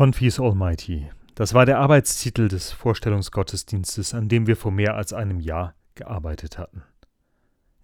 Confis 0.00 0.40
Almighty. 0.40 1.10
Das 1.34 1.52
war 1.52 1.66
der 1.66 1.78
Arbeitstitel 1.78 2.48
des 2.48 2.72
Vorstellungsgottesdienstes, 2.72 4.14
an 4.14 4.30
dem 4.30 4.46
wir 4.46 4.56
vor 4.56 4.72
mehr 4.72 4.94
als 4.96 5.12
einem 5.12 5.40
Jahr 5.40 5.74
gearbeitet 5.94 6.56
hatten. 6.56 6.84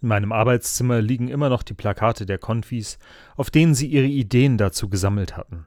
In 0.00 0.08
meinem 0.08 0.32
Arbeitszimmer 0.32 1.02
liegen 1.02 1.28
immer 1.28 1.50
noch 1.50 1.62
die 1.62 1.74
Plakate 1.74 2.24
der 2.24 2.38
Konfis, 2.38 2.98
auf 3.36 3.50
denen 3.50 3.74
sie 3.74 3.88
ihre 3.88 4.06
Ideen 4.06 4.56
dazu 4.56 4.88
gesammelt 4.88 5.36
hatten. 5.36 5.66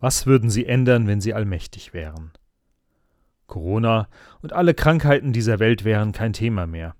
Was 0.00 0.24
würden 0.24 0.48
sie 0.48 0.64
ändern, 0.64 1.06
wenn 1.06 1.20
sie 1.20 1.34
allmächtig 1.34 1.92
wären? 1.92 2.30
Corona 3.46 4.08
und 4.40 4.54
alle 4.54 4.72
Krankheiten 4.72 5.34
dieser 5.34 5.58
Welt 5.58 5.84
wären 5.84 6.12
kein 6.12 6.32
Thema 6.32 6.66
mehr. 6.66 6.94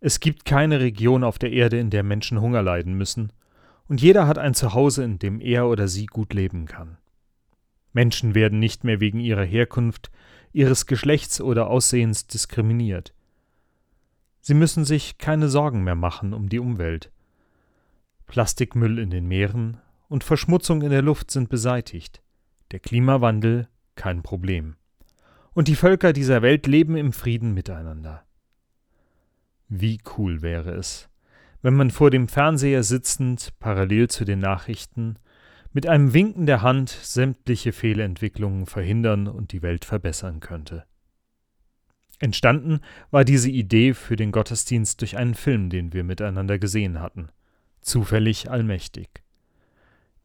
Es 0.00 0.20
gibt 0.20 0.46
keine 0.46 0.80
Region 0.80 1.22
auf 1.22 1.38
der 1.38 1.52
Erde, 1.52 1.78
in 1.78 1.90
der 1.90 2.02
Menschen 2.02 2.40
Hunger 2.40 2.62
leiden 2.62 2.94
müssen, 2.94 3.30
und 3.88 4.00
jeder 4.00 4.26
hat 4.26 4.38
ein 4.38 4.54
Zuhause, 4.54 5.04
in 5.04 5.18
dem 5.18 5.38
er 5.38 5.66
oder 5.66 5.86
sie 5.86 6.06
gut 6.06 6.32
leben 6.32 6.64
kann. 6.64 6.96
Menschen 7.92 8.34
werden 8.34 8.58
nicht 8.58 8.84
mehr 8.84 9.00
wegen 9.00 9.20
ihrer 9.20 9.44
Herkunft, 9.44 10.10
ihres 10.52 10.86
Geschlechts 10.86 11.40
oder 11.40 11.68
Aussehens 11.68 12.26
diskriminiert. 12.26 13.14
Sie 14.40 14.54
müssen 14.54 14.84
sich 14.84 15.18
keine 15.18 15.48
Sorgen 15.48 15.84
mehr 15.84 15.94
machen 15.94 16.32
um 16.32 16.48
die 16.48 16.58
Umwelt. 16.58 17.10
Plastikmüll 18.26 18.98
in 18.98 19.10
den 19.10 19.26
Meeren 19.26 19.78
und 20.08 20.24
Verschmutzung 20.24 20.82
in 20.82 20.90
der 20.90 21.02
Luft 21.02 21.30
sind 21.30 21.48
beseitigt, 21.48 22.22
der 22.70 22.80
Klimawandel 22.80 23.68
kein 23.96 24.22
Problem. 24.22 24.76
Und 25.52 25.68
die 25.68 25.74
Völker 25.74 26.12
dieser 26.12 26.42
Welt 26.42 26.66
leben 26.66 26.96
im 26.96 27.12
Frieden 27.12 27.54
miteinander. 27.54 28.24
Wie 29.68 30.00
cool 30.16 30.42
wäre 30.42 30.72
es, 30.72 31.08
wenn 31.62 31.74
man 31.74 31.90
vor 31.90 32.10
dem 32.10 32.28
Fernseher 32.28 32.82
sitzend, 32.82 33.52
parallel 33.58 34.08
zu 34.08 34.24
den 34.24 34.38
Nachrichten, 34.38 35.16
mit 35.72 35.86
einem 35.86 36.12
Winken 36.12 36.46
der 36.46 36.62
Hand 36.62 36.88
sämtliche 36.88 37.72
Fehlentwicklungen 37.72 38.66
verhindern 38.66 39.28
und 39.28 39.52
die 39.52 39.62
Welt 39.62 39.84
verbessern 39.84 40.40
könnte. 40.40 40.84
Entstanden 42.18 42.80
war 43.10 43.24
diese 43.24 43.50
Idee 43.50 43.94
für 43.94 44.16
den 44.16 44.32
Gottesdienst 44.32 45.00
durch 45.00 45.16
einen 45.16 45.34
Film, 45.34 45.70
den 45.70 45.92
wir 45.92 46.04
miteinander 46.04 46.58
gesehen 46.58 47.00
hatten. 47.00 47.30
Zufällig 47.80 48.50
allmächtig. 48.50 49.08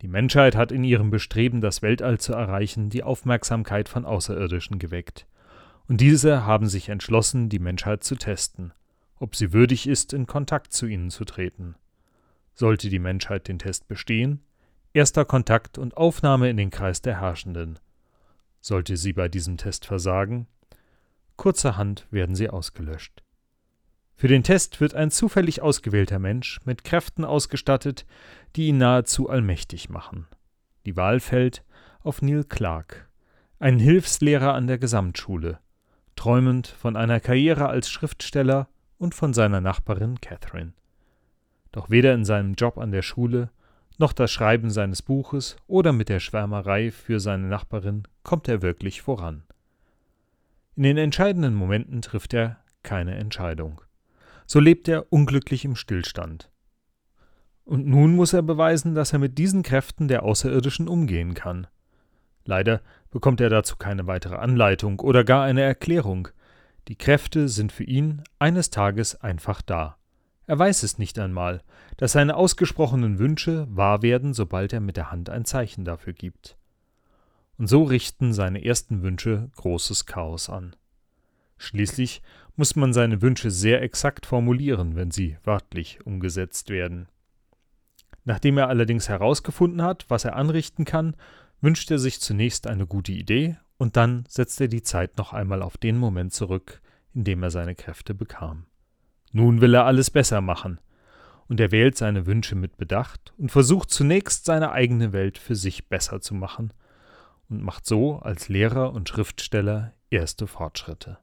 Die 0.02 0.10
Menschheit 0.10 0.56
hat 0.56 0.74
in 0.74 0.84
ihrem 0.84 1.10
Bestreben, 1.10 1.62
das 1.62 1.82
Weltall 1.82 2.20
zu 2.20 2.34
erreichen, 2.34 2.90
die 2.90 3.04
Aufmerksamkeit 3.04 3.88
von 3.88 4.04
Außerirdischen 4.04 4.78
geweckt. 4.78 5.26
Und 5.88 6.02
diese 6.02 6.46
haben 6.46 6.68
sich 6.68 6.90
entschlossen, 6.90 7.48
die 7.48 7.60
Menschheit 7.60 8.04
zu 8.04 8.16
testen, 8.16 8.74
ob 9.18 9.36
sie 9.36 9.54
würdig 9.54 9.88
ist, 9.88 10.12
in 10.12 10.26
Kontakt 10.26 10.74
zu 10.74 10.88
ihnen 10.88 11.12
zu 11.12 11.24
treten. 11.24 11.76
Sollte 12.54 12.90
die 12.90 13.00
Menschheit 13.00 13.48
den 13.48 13.60
Test 13.60 13.88
bestehen, 13.88 14.42
erster 14.96 15.26
Kontakt 15.26 15.78
und 15.78 15.98
Aufnahme 15.98 16.50
in 16.50 16.56
den 16.56 16.72
Kreis 16.72 17.02
der 17.02 17.20
Herrschenden. 17.20 17.80
Sollte 18.62 18.96
sie 18.96 19.12
bei 19.12 19.28
diesem 19.28 19.58
Test 19.58 19.86
versagen, 19.86 20.48
kurzerhand 21.36 22.08
werden 22.12 22.34
sie 22.34 22.50
ausgelöscht. 22.50 23.22
Für 24.16 24.30
den 24.30 24.44
Test 24.44 24.80
wird 24.80 24.96
ein 24.96 25.12
zufällig 25.12 25.62
ausgewählter 25.62 26.18
Mensch 26.18 26.62
mit 26.64 26.86
Kräften 26.86 27.26
ausgestattet, 27.26 28.06
die 28.56 28.68
ihn 28.68 28.78
nahezu 28.78 29.30
allmächtig 29.30 29.90
machen. 29.90 30.28
Die 30.86 30.96
Wahl 30.96 31.20
fällt 31.20 31.66
auf 32.00 32.22
Neil 32.22 32.46
Clark, 32.46 33.10
einen 33.60 33.80
Hilfslehrer 33.80 34.54
an 34.54 34.68
der 34.68 34.78
Gesamtschule, 34.78 35.60
träumend 36.16 36.68
von 36.68 36.96
einer 36.96 37.20
Karriere 37.20 37.68
als 37.68 37.90
Schriftsteller 37.90 38.70
und 38.98 39.14
von 39.14 39.34
seiner 39.34 39.60
Nachbarin 39.60 40.22
Catherine. 40.22 40.72
Doch 41.74 41.90
weder 41.90 42.14
in 42.14 42.24
seinem 42.24 42.54
Job 42.54 42.78
an 42.78 42.92
der 42.94 43.02
Schule 43.02 43.50
noch 44.00 44.14
das 44.14 44.32
Schreiben 44.32 44.70
seines 44.70 45.02
Buches 45.02 45.58
oder 45.68 45.92
mit 45.92 46.10
der 46.10 46.20
Schwärmerei 46.20 46.92
für 46.92 47.20
seine 47.20 47.48
Nachbarin 47.48 48.04
kommt 48.24 48.48
er 48.48 48.62
wirklich 48.62 49.02
voran. 49.02 49.44
In 50.76 50.84
den 50.84 50.98
entscheidenden 50.98 51.56
Momenten 51.56 52.02
trifft 52.02 52.34
er 52.34 52.58
keine 52.84 53.16
Entscheidung. 53.16 53.82
So 54.46 54.60
lebt 54.60 54.88
er 54.88 55.12
unglücklich 55.12 55.66
im 55.66 55.76
Stillstand. 55.76 56.50
Und 57.64 57.88
nun 57.88 58.16
muss 58.16 58.34
er 58.34 58.44
beweisen, 58.44 58.94
dass 58.94 59.14
er 59.14 59.20
mit 59.20 59.38
diesen 59.38 59.64
Kräften 59.64 60.08
der 60.08 60.24
Außerirdischen 60.24 60.88
umgehen 60.88 61.34
kann. 61.34 61.68
Leider 62.44 62.82
bekommt 63.10 63.42
er 63.42 63.50
dazu 63.50 63.76
keine 63.76 64.06
weitere 64.06 64.36
Anleitung 64.36 65.00
oder 65.00 65.24
gar 65.24 65.44
eine 65.44 65.62
Erklärung. 65.62 66.28
Die 66.88 66.96
Kräfte 66.96 67.50
sind 67.50 67.72
für 67.72 67.84
ihn 67.84 68.22
eines 68.38 68.70
Tages 68.70 69.20
einfach 69.20 69.64
da. 69.64 69.98
Er 70.48 70.60
weiß 70.60 70.84
es 70.84 70.98
nicht 70.98 71.18
einmal, 71.18 71.64
dass 71.98 72.12
seine 72.12 72.36
ausgesprochenen 72.36 73.20
Wünsche 73.20 73.68
wahr 73.70 74.02
werden, 74.02 74.34
sobald 74.34 74.74
er 74.74 74.80
mit 74.80 74.98
der 74.98 75.12
Hand 75.12 75.30
ein 75.30 75.46
Zeichen 75.46 75.86
dafür 75.86 76.14
gibt. 76.14 76.58
Und 77.58 77.68
so 77.68 77.84
richten 77.84 78.34
seine 78.34 78.64
ersten 78.64 79.02
Wünsche 79.02 79.50
großes 79.56 80.06
Chaos 80.06 80.50
an. 80.50 80.76
Schließlich 81.58 82.22
muss 82.56 82.76
man 82.76 82.94
seine 82.94 83.22
Wünsche 83.22 83.50
sehr 83.50 83.82
exakt 83.82 84.26
formulieren, 84.26 84.96
wenn 84.96 85.12
sie 85.12 85.38
wörtlich 85.44 86.06
umgesetzt 86.06 86.70
werden. 86.70 87.08
Nachdem 88.24 88.58
er 88.58 88.70
allerdings 88.70 89.08
herausgefunden 89.08 89.82
hat, 89.82 90.06
was 90.10 90.26
er 90.26 90.36
anrichten 90.36 90.84
kann, 90.84 91.16
wünscht 91.62 91.90
er 91.92 92.00
sich 92.00 92.20
zunächst 92.20 92.68
eine 92.68 92.88
gute 92.88 93.12
Idee 93.12 93.58
und 93.78 93.96
dann 93.96 94.26
setzt 94.28 94.60
er 94.62 94.68
die 94.68 94.84
Zeit 94.84 95.18
noch 95.18 95.32
einmal 95.32 95.62
auf 95.62 95.78
den 95.78 95.98
Moment 95.98 96.34
zurück, 96.34 96.82
in 97.14 97.24
dem 97.24 97.44
er 97.44 97.52
seine 97.52 97.76
Kräfte 97.76 98.14
bekam. 98.14 98.66
Nun 99.36 99.60
will 99.60 99.74
er 99.74 99.86
alles 99.86 100.12
besser 100.12 100.40
machen. 100.40 100.80
Und 101.50 101.60
er 101.60 101.74
wählt 101.74 101.98
seine 101.98 102.26
Wünsche 102.26 102.56
mit 102.56 102.78
Bedacht 102.78 103.34
und 103.38 103.52
versucht 103.52 103.92
zunächst 103.92 104.46
seine 104.46 104.72
eigene 104.72 105.12
Welt 105.12 105.38
für 105.38 105.58
sich 105.58 105.90
besser 105.90 106.22
zu 106.22 106.34
machen 106.34 106.72
und 107.50 107.62
macht 107.62 107.86
so 107.86 108.20
als 108.20 108.48
Lehrer 108.48 108.94
und 108.94 109.10
Schriftsteller 109.10 109.92
erste 110.10 110.48
Fortschritte. 110.48 111.18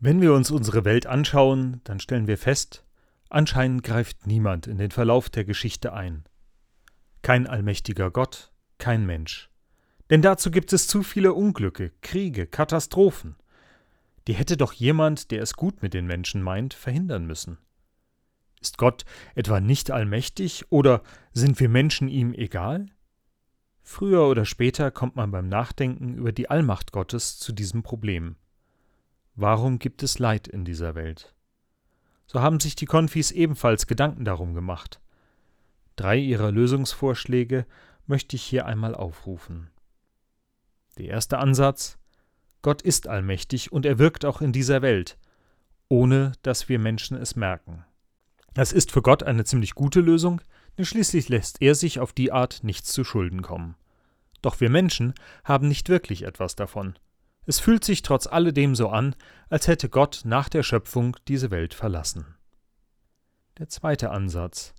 Wenn 0.00 0.20
wir 0.20 0.34
uns 0.34 0.50
unsere 0.50 0.84
Welt 0.84 1.06
anschauen, 1.06 1.80
dann 1.84 1.98
stellen 1.98 2.26
wir 2.26 2.36
fest, 2.36 2.84
anscheinend 3.30 3.84
greift 3.84 4.26
niemand 4.26 4.66
in 4.66 4.76
den 4.76 4.90
Verlauf 4.90 5.30
der 5.30 5.46
Geschichte 5.46 5.94
ein. 5.94 6.24
Kein 7.22 7.46
allmächtiger 7.46 8.10
Gott, 8.10 8.52
kein 8.76 9.06
Mensch. 9.06 9.48
Denn 10.10 10.20
dazu 10.20 10.50
gibt 10.50 10.74
es 10.74 10.88
zu 10.88 11.02
viele 11.02 11.32
Unglücke, 11.32 11.90
Kriege, 12.02 12.46
Katastrophen. 12.46 13.36
Die 14.26 14.34
hätte 14.34 14.56
doch 14.56 14.72
jemand, 14.72 15.30
der 15.30 15.42
es 15.42 15.54
gut 15.54 15.82
mit 15.82 15.94
den 15.94 16.06
Menschen 16.06 16.42
meint, 16.42 16.74
verhindern 16.74 17.26
müssen. 17.26 17.58
Ist 18.60 18.78
Gott 18.78 19.04
etwa 19.34 19.60
nicht 19.60 19.90
allmächtig 19.90 20.66
oder 20.70 21.02
sind 21.32 21.58
wir 21.58 21.68
Menschen 21.68 22.08
ihm 22.08 22.32
egal? 22.32 22.86
Früher 23.82 24.28
oder 24.28 24.44
später 24.44 24.92
kommt 24.92 25.16
man 25.16 25.32
beim 25.32 25.48
Nachdenken 25.48 26.14
über 26.14 26.30
die 26.30 26.48
Allmacht 26.48 26.92
Gottes 26.92 27.38
zu 27.38 27.52
diesem 27.52 27.82
Problem. 27.82 28.36
Warum 29.34 29.80
gibt 29.80 30.04
es 30.04 30.20
Leid 30.20 30.46
in 30.46 30.64
dieser 30.64 30.94
Welt? 30.94 31.34
So 32.26 32.40
haben 32.40 32.60
sich 32.60 32.76
die 32.76 32.86
Konfis 32.86 33.32
ebenfalls 33.32 33.88
Gedanken 33.88 34.24
darum 34.24 34.54
gemacht. 34.54 35.00
Drei 35.96 36.16
ihrer 36.16 36.52
Lösungsvorschläge 36.52 37.66
möchte 38.06 38.36
ich 38.36 38.42
hier 38.42 38.66
einmal 38.66 38.94
aufrufen. 38.94 39.70
Der 40.98 41.06
erste 41.06 41.38
Ansatz 41.38 41.98
Gott 42.62 42.82
ist 42.82 43.08
allmächtig 43.08 43.72
und 43.72 43.84
er 43.84 43.98
wirkt 43.98 44.24
auch 44.24 44.40
in 44.40 44.52
dieser 44.52 44.82
Welt, 44.82 45.18
ohne 45.88 46.32
dass 46.42 46.68
wir 46.68 46.78
Menschen 46.78 47.16
es 47.16 47.36
merken. 47.36 47.84
Das 48.54 48.72
ist 48.72 48.92
für 48.92 49.02
Gott 49.02 49.22
eine 49.22 49.44
ziemlich 49.44 49.74
gute 49.74 50.00
Lösung, 50.00 50.40
denn 50.78 50.84
schließlich 50.84 51.28
lässt 51.28 51.60
er 51.60 51.74
sich 51.74 52.00
auf 52.00 52.12
die 52.12 52.32
Art 52.32 52.62
nichts 52.62 52.92
zu 52.92 53.04
Schulden 53.04 53.42
kommen. 53.42 53.76
Doch 54.42 54.60
wir 54.60 54.70
Menschen 54.70 55.14
haben 55.44 55.68
nicht 55.68 55.88
wirklich 55.88 56.22
etwas 56.22 56.56
davon. 56.56 56.98
Es 57.46 57.58
fühlt 57.58 57.84
sich 57.84 58.02
trotz 58.02 58.26
alledem 58.26 58.74
so 58.74 58.88
an, 58.88 59.16
als 59.48 59.66
hätte 59.66 59.88
Gott 59.88 60.22
nach 60.24 60.48
der 60.48 60.62
Schöpfung 60.62 61.16
diese 61.28 61.50
Welt 61.50 61.74
verlassen. 61.74 62.36
Der 63.58 63.68
zweite 63.68 64.10
Ansatz. 64.10 64.74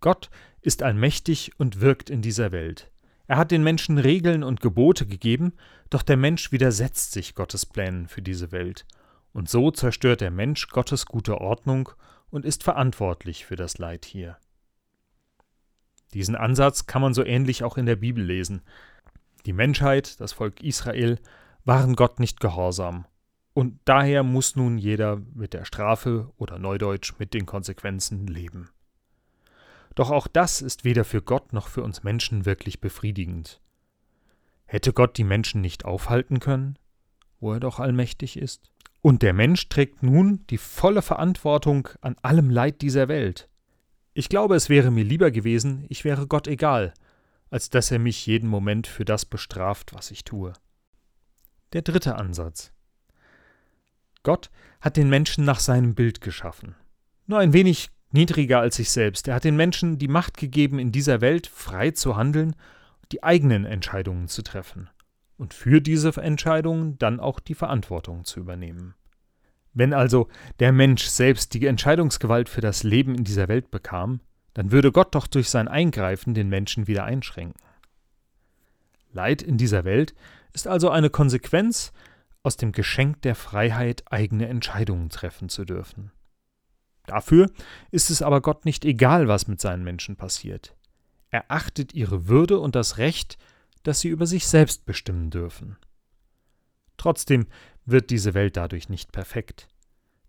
Gott 0.00 0.30
ist 0.60 0.82
allmächtig 0.82 1.52
und 1.58 1.80
wirkt 1.80 2.10
in 2.10 2.22
dieser 2.22 2.50
Welt. 2.50 2.90
Er 3.32 3.38
hat 3.38 3.50
den 3.50 3.62
Menschen 3.62 3.96
Regeln 3.96 4.44
und 4.44 4.60
Gebote 4.60 5.06
gegeben, 5.06 5.54
doch 5.88 6.02
der 6.02 6.18
Mensch 6.18 6.52
widersetzt 6.52 7.12
sich 7.12 7.34
Gottes 7.34 7.64
Plänen 7.64 8.06
für 8.06 8.20
diese 8.20 8.52
Welt, 8.52 8.84
und 9.32 9.48
so 9.48 9.70
zerstört 9.70 10.20
der 10.20 10.30
Mensch 10.30 10.68
Gottes 10.68 11.06
gute 11.06 11.40
Ordnung 11.40 11.88
und 12.28 12.44
ist 12.44 12.62
verantwortlich 12.62 13.46
für 13.46 13.56
das 13.56 13.78
Leid 13.78 14.04
hier. 14.04 14.36
Diesen 16.12 16.36
Ansatz 16.36 16.84
kann 16.84 17.00
man 17.00 17.14
so 17.14 17.24
ähnlich 17.24 17.64
auch 17.64 17.78
in 17.78 17.86
der 17.86 17.96
Bibel 17.96 18.22
lesen. 18.22 18.60
Die 19.46 19.54
Menschheit, 19.54 20.20
das 20.20 20.34
Volk 20.34 20.62
Israel, 20.62 21.18
waren 21.64 21.96
Gott 21.96 22.20
nicht 22.20 22.38
gehorsam, 22.38 23.06
und 23.54 23.80
daher 23.86 24.24
muss 24.24 24.56
nun 24.56 24.76
jeder 24.76 25.22
mit 25.32 25.54
der 25.54 25.64
Strafe 25.64 26.30
oder 26.36 26.58
neudeutsch 26.58 27.14
mit 27.18 27.32
den 27.32 27.46
Konsequenzen 27.46 28.26
leben. 28.26 28.68
Doch 29.94 30.10
auch 30.10 30.26
das 30.26 30.62
ist 30.62 30.84
weder 30.84 31.04
für 31.04 31.22
Gott 31.22 31.52
noch 31.52 31.68
für 31.68 31.82
uns 31.82 32.02
Menschen 32.02 32.44
wirklich 32.46 32.80
befriedigend. 32.80 33.60
Hätte 34.64 34.92
Gott 34.92 35.18
die 35.18 35.24
Menschen 35.24 35.60
nicht 35.60 35.84
aufhalten 35.84 36.40
können, 36.40 36.78
wo 37.40 37.52
er 37.52 37.60
doch 37.60 37.78
allmächtig 37.78 38.38
ist? 38.38 38.70
Und 39.02 39.22
der 39.22 39.32
Mensch 39.32 39.68
trägt 39.68 40.02
nun 40.02 40.46
die 40.48 40.58
volle 40.58 41.02
Verantwortung 41.02 41.88
an 42.00 42.16
allem 42.22 42.48
Leid 42.48 42.80
dieser 42.80 43.08
Welt. 43.08 43.48
Ich 44.14 44.28
glaube, 44.28 44.54
es 44.54 44.68
wäre 44.68 44.90
mir 44.90 45.04
lieber 45.04 45.30
gewesen, 45.30 45.84
ich 45.88 46.04
wäre 46.04 46.26
Gott 46.26 46.46
egal, 46.46 46.94
als 47.50 47.68
dass 47.68 47.90
er 47.90 47.98
mich 47.98 48.26
jeden 48.26 48.48
Moment 48.48 48.86
für 48.86 49.04
das 49.04 49.24
bestraft, 49.24 49.94
was 49.94 50.10
ich 50.10 50.24
tue. 50.24 50.52
Der 51.72 51.82
dritte 51.82 52.16
Ansatz. 52.16 52.72
Gott 54.22 54.50
hat 54.80 54.96
den 54.96 55.08
Menschen 55.08 55.44
nach 55.44 55.60
seinem 55.60 55.94
Bild 55.94 56.20
geschaffen. 56.20 56.76
Nur 57.26 57.40
ein 57.40 57.52
wenig 57.52 57.90
niedriger 58.12 58.60
als 58.60 58.76
sich 58.76 58.90
selbst. 58.90 59.28
Er 59.28 59.34
hat 59.34 59.44
den 59.44 59.56
Menschen 59.56 59.98
die 59.98 60.08
Macht 60.08 60.36
gegeben, 60.36 60.78
in 60.78 60.92
dieser 60.92 61.20
Welt 61.20 61.46
frei 61.46 61.90
zu 61.90 62.16
handeln 62.16 62.54
die 63.12 63.22
eigenen 63.22 63.64
Entscheidungen 63.64 64.28
zu 64.28 64.42
treffen. 64.42 64.88
Und 65.36 65.54
für 65.54 65.80
diese 65.80 66.10
Entscheidungen 66.20 66.98
dann 66.98 67.20
auch 67.20 67.40
die 67.40 67.54
Verantwortung 67.54 68.24
zu 68.24 68.40
übernehmen. 68.40 68.94
Wenn 69.74 69.92
also 69.92 70.28
der 70.60 70.72
Mensch 70.72 71.04
selbst 71.04 71.54
die 71.54 71.66
Entscheidungsgewalt 71.66 72.48
für 72.48 72.60
das 72.60 72.82
Leben 72.82 73.14
in 73.14 73.24
dieser 73.24 73.48
Welt 73.48 73.70
bekam, 73.70 74.20
dann 74.54 74.70
würde 74.70 74.92
Gott 74.92 75.14
doch 75.14 75.26
durch 75.26 75.48
sein 75.48 75.68
Eingreifen 75.68 76.34
den 76.34 76.48
Menschen 76.48 76.86
wieder 76.86 77.04
einschränken. 77.04 77.60
Leid 79.12 79.42
in 79.42 79.56
dieser 79.56 79.84
Welt 79.84 80.14
ist 80.52 80.68
also 80.68 80.90
eine 80.90 81.10
Konsequenz 81.10 81.92
aus 82.42 82.56
dem 82.56 82.72
Geschenk 82.72 83.22
der 83.22 83.34
Freiheit, 83.34 84.04
eigene 84.10 84.48
Entscheidungen 84.48 85.08
treffen 85.10 85.48
zu 85.48 85.64
dürfen. 85.64 86.12
Dafür 87.12 87.50
ist 87.90 88.08
es 88.08 88.22
aber 88.22 88.40
Gott 88.40 88.64
nicht 88.64 88.86
egal, 88.86 89.28
was 89.28 89.46
mit 89.46 89.60
seinen 89.60 89.84
Menschen 89.84 90.16
passiert. 90.16 90.74
Er 91.28 91.44
achtet 91.50 91.92
ihre 91.92 92.26
Würde 92.26 92.58
und 92.58 92.74
das 92.74 92.96
Recht, 92.96 93.36
dass 93.82 94.00
sie 94.00 94.08
über 94.08 94.24
sich 94.24 94.46
selbst 94.46 94.86
bestimmen 94.86 95.28
dürfen. 95.28 95.76
Trotzdem 96.96 97.48
wird 97.84 98.08
diese 98.08 98.32
Welt 98.32 98.56
dadurch 98.56 98.88
nicht 98.88 99.12
perfekt. 99.12 99.68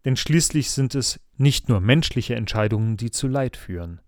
Denn 0.04 0.18
schließlich 0.18 0.72
sind 0.72 0.94
es 0.94 1.22
nicht 1.38 1.70
nur 1.70 1.80
menschliche 1.80 2.36
Entscheidungen, 2.36 2.98
die 2.98 3.12
zu 3.12 3.30
Leid 3.30 3.56
führen. 3.56 4.02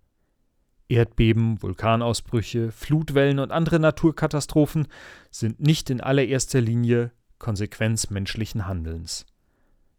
Erdbeben, 0.86 1.62
Vulkanausbrüche, 1.62 2.72
Flutwellen 2.72 3.38
und 3.38 3.52
andere 3.52 3.80
Naturkatastrophen 3.80 4.86
sind 5.30 5.60
nicht 5.60 5.88
in 5.88 6.02
allererster 6.02 6.60
Linie 6.60 7.10
Konsequenz 7.38 8.10
menschlichen 8.10 8.66
Handelns. 8.66 9.24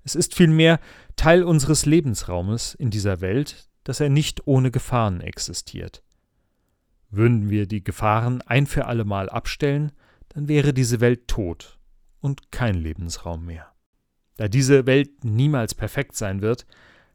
Es 0.07 0.15
ist 0.15 0.35
vielmehr 0.35 0.79
Teil 1.17 1.43
unseres 1.43 1.85
Lebensraumes 1.85 2.75
in 2.75 2.91
dieser 2.91 3.19
Welt, 3.19 3.67
dass 3.83 3.99
er 3.99 4.07
nicht 4.07 4.47
ohne 4.47 4.71
Gefahren 4.71 5.19
existiert. 5.19 6.01
Würden 7.09 7.49
wir 7.49 7.67
die 7.67 7.83
Gefahren 7.83 8.41
ein 8.41 8.67
für 8.67 8.85
allemal 8.85 9.27
abstellen, 9.27 9.91
dann 10.29 10.47
wäre 10.47 10.73
diese 10.73 11.01
Welt 11.01 11.27
tot 11.27 11.77
und 12.21 12.53
kein 12.53 12.75
Lebensraum 12.75 13.45
mehr. 13.45 13.73
Da 14.37 14.47
diese 14.47 14.85
Welt 14.85 15.25
niemals 15.25 15.75
perfekt 15.75 16.15
sein 16.15 16.41
wird, 16.41 16.65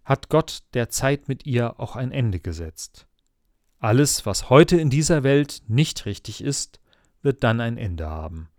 hat 0.04 0.28
Gott 0.28 0.58
der 0.74 0.90
Zeit 0.90 1.28
mit 1.28 1.46
ihr 1.46 1.80
auch 1.80 1.96
ein 1.96 2.12
Ende 2.12 2.40
gesetzt. 2.40 3.06
Alles, 3.78 4.26
was 4.26 4.50
heute 4.50 4.78
in 4.78 4.90
dieser 4.90 5.22
Welt 5.22 5.62
nicht 5.66 6.04
richtig 6.04 6.44
ist, 6.44 6.78
wird 7.22 7.42
dann 7.42 7.62
ein 7.62 7.78
Ende 7.78 8.10
haben. 8.10 8.50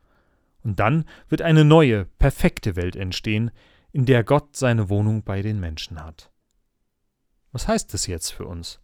Und 0.64 0.80
dann 0.80 1.06
wird 1.30 1.44
eine 1.44 1.64
neue, 1.64 2.06
perfekte 2.06 2.76
Welt 2.76 2.96
entstehen, 2.96 3.52
in 3.94 4.06
der 4.06 4.24
Gott 4.24 4.58
seine 4.58 4.90
Wohnung 4.90 5.24
bei 5.24 5.42
den 5.42 5.60
Menschen 5.60 6.04
hat. 6.04 6.32
Was 7.52 7.68
heißt 7.68 7.94
das 7.94 8.08
jetzt 8.08 8.32
für 8.32 8.46
uns? 8.46 8.82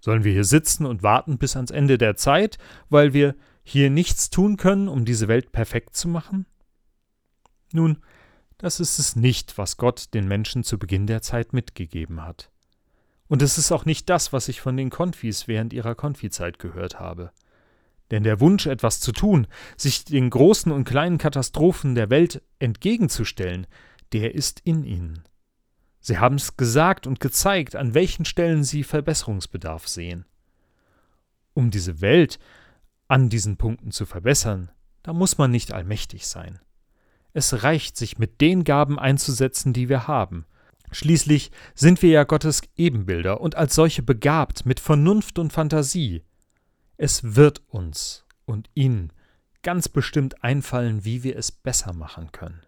Sollen 0.00 0.24
wir 0.24 0.32
hier 0.32 0.44
sitzen 0.44 0.86
und 0.86 1.02
warten 1.02 1.38
bis 1.38 1.56
ans 1.56 1.70
Ende 1.70 1.96
der 1.96 2.16
Zeit, 2.16 2.58
weil 2.88 3.12
wir 3.12 3.36
hier 3.62 3.90
nichts 3.90 4.28
tun 4.28 4.56
können, 4.56 4.88
um 4.88 5.04
diese 5.04 5.28
Welt 5.28 5.52
perfekt 5.52 5.94
zu 5.94 6.08
machen? 6.08 6.46
Nun, 7.72 7.98
das 8.58 8.80
ist 8.80 8.98
es 8.98 9.14
nicht, 9.14 9.56
was 9.56 9.76
Gott 9.76 10.12
den 10.12 10.26
Menschen 10.26 10.64
zu 10.64 10.78
Beginn 10.78 11.06
der 11.06 11.22
Zeit 11.22 11.52
mitgegeben 11.52 12.22
hat. 12.22 12.50
Und 13.28 13.42
es 13.42 13.58
ist 13.58 13.70
auch 13.70 13.84
nicht 13.84 14.10
das, 14.10 14.32
was 14.32 14.48
ich 14.48 14.60
von 14.60 14.76
den 14.76 14.90
Konfis 14.90 15.46
während 15.46 15.72
ihrer 15.72 15.94
Konfizeit 15.94 16.58
gehört 16.58 16.98
habe. 16.98 17.30
Denn 18.10 18.24
der 18.24 18.40
Wunsch, 18.40 18.66
etwas 18.66 18.98
zu 18.98 19.12
tun, 19.12 19.46
sich 19.76 20.04
den 20.04 20.30
großen 20.30 20.72
und 20.72 20.82
kleinen 20.82 21.18
Katastrophen 21.18 21.94
der 21.94 22.10
Welt 22.10 22.42
entgegenzustellen, 22.58 23.68
der 24.12 24.34
ist 24.34 24.60
in 24.60 24.84
ihnen. 24.84 25.24
Sie 26.00 26.18
haben 26.18 26.36
es 26.36 26.56
gesagt 26.56 27.06
und 27.06 27.20
gezeigt, 27.20 27.76
an 27.76 27.94
welchen 27.94 28.24
Stellen 28.24 28.64
sie 28.64 28.84
Verbesserungsbedarf 28.84 29.86
sehen. 29.86 30.24
Um 31.52 31.70
diese 31.70 32.00
Welt 32.00 32.38
an 33.08 33.28
diesen 33.28 33.56
Punkten 33.56 33.90
zu 33.90 34.06
verbessern, 34.06 34.70
da 35.02 35.12
muss 35.12 35.36
man 35.36 35.50
nicht 35.50 35.72
allmächtig 35.72 36.26
sein. 36.26 36.58
Es 37.32 37.62
reicht, 37.62 37.96
sich 37.96 38.18
mit 38.18 38.40
den 38.40 38.64
Gaben 38.64 38.98
einzusetzen, 38.98 39.72
die 39.72 39.88
wir 39.88 40.08
haben, 40.08 40.46
Schließlich 40.92 41.52
sind 41.74 42.02
wir 42.02 42.10
ja 42.10 42.24
Gottes 42.24 42.62
Ebenbilder 42.76 43.40
und 43.40 43.54
als 43.54 43.74
solche 43.74 44.02
begabt 44.02 44.66
mit 44.66 44.80
Vernunft 44.80 45.38
und 45.38 45.52
Fantasie. 45.52 46.24
Es 46.96 47.36
wird 47.36 47.62
uns 47.68 48.24
und 48.44 48.68
Ihnen 48.74 49.12
ganz 49.62 49.88
bestimmt 49.88 50.42
einfallen, 50.42 51.04
wie 51.04 51.22
wir 51.22 51.36
es 51.36 51.52
besser 51.52 51.92
machen 51.92 52.32
können. 52.32 52.62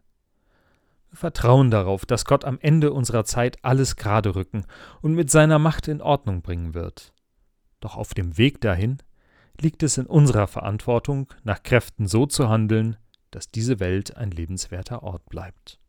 Vertrauen 1.13 1.71
darauf, 1.71 2.07
dass 2.07 2.25
Gott 2.25 2.45
am 2.45 2.59
Ende 2.61 2.93
unserer 2.93 3.25
Zeit 3.25 3.59
alles 3.63 3.97
gerade 3.97 4.35
rücken 4.35 4.65
und 5.01 5.15
mit 5.15 5.31
seiner 5.31 5.59
Macht 5.59 5.89
in 5.89 6.01
Ordnung 6.01 6.43
bringen 6.43 6.75
wird. 6.75 7.13
Doch 7.81 7.97
auf 7.97 8.15
dem 8.15 8.39
Weg 8.39 8.61
dahin 8.61 8.99
liegt 9.61 9.83
es 9.83 9.99
in 9.99 10.07
unserer 10.07 10.47
Verantwortung, 10.47 11.29
nach 11.45 11.63
Kräften 11.63 12.07
so 12.07 12.27
zu 12.27 12.49
handeln, 12.49 12.97
dass 13.31 13.51
diese 13.51 13.81
Welt 13.81 14.17
ein 14.17 14.31
lebenswerter 14.31 15.03
Ort 15.03 15.29
bleibt. 15.29 15.82